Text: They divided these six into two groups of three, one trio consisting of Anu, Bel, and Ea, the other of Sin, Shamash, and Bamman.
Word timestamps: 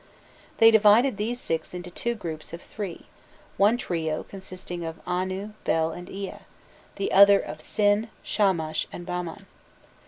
They 0.57 0.71
divided 0.71 1.17
these 1.17 1.39
six 1.39 1.75
into 1.75 1.91
two 1.91 2.15
groups 2.15 2.53
of 2.53 2.61
three, 2.63 3.05
one 3.57 3.77
trio 3.77 4.23
consisting 4.23 4.83
of 4.83 4.99
Anu, 5.05 5.51
Bel, 5.63 5.91
and 5.91 6.09
Ea, 6.09 6.37
the 6.95 7.11
other 7.11 7.39
of 7.39 7.61
Sin, 7.61 8.09
Shamash, 8.23 8.87
and 8.91 9.05
Bamman. 9.05 9.45